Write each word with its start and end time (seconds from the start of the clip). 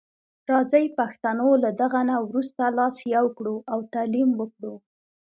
راځي 0.51 0.85
پښتنو 0.99 1.49
له 1.63 1.69
دغه 1.81 1.99
نه 2.09 2.15
وروسته 2.27 2.63
لاس 2.77 2.93
سره 2.99 3.07
یو 3.15 3.25
کړو 3.37 3.55
او 3.71 3.79
تعلیم 3.93 4.29
وکړو. 4.39 4.73